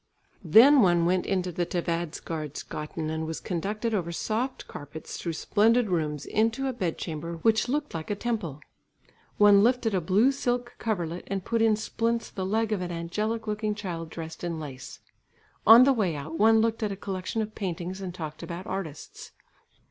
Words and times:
Then 0.43 0.81
one 0.81 1.05
went 1.05 1.25
to 1.25 1.51
the 1.51 1.63
Tvädgårdsgatan 1.63 3.11
and 3.11 3.27
was 3.27 3.39
conducted 3.39 3.93
over 3.93 4.11
soft 4.11 4.67
carpets 4.67 5.17
through 5.17 5.33
splendid 5.33 5.91
rooms 5.91 6.25
into 6.25 6.65
a 6.65 6.73
bed 6.73 6.97
chamber 6.97 7.35
which 7.43 7.69
looked 7.69 7.93
liked 7.93 8.09
a 8.09 8.15
temple; 8.15 8.61
one 9.37 9.61
lifted 9.61 9.93
a 9.93 10.01
blue 10.01 10.31
silk 10.31 10.73
coverlet 10.79 11.25
and 11.27 11.45
put 11.45 11.61
in 11.61 11.75
splints 11.75 12.31
the 12.31 12.47
leg 12.47 12.71
of 12.71 12.81
an 12.81 12.91
angelic 12.91 13.45
looking 13.45 13.75
child, 13.75 14.09
dressed 14.09 14.43
in 14.43 14.59
lace. 14.59 15.01
On 15.67 15.83
the 15.83 15.93
way 15.93 16.15
out 16.15 16.35
one 16.35 16.61
looked 16.61 16.81
at 16.81 16.91
a 16.91 16.95
collection 16.95 17.43
of 17.43 17.53
paintings, 17.53 18.01
and 18.01 18.11
talked 18.11 18.41
about 18.41 18.65
artists. 18.65 19.33